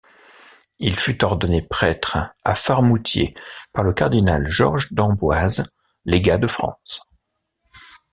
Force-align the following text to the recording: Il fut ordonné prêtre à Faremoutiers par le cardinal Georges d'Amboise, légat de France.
Il 0.79 0.97
fut 0.99 1.23
ordonné 1.23 1.61
prêtre 1.61 2.17
à 2.43 2.55
Faremoutiers 2.55 3.35
par 3.71 3.83
le 3.83 3.93
cardinal 3.93 4.47
Georges 4.47 4.91
d'Amboise, 4.93 5.61
légat 6.05 6.39
de 6.39 6.47
France. 6.47 7.01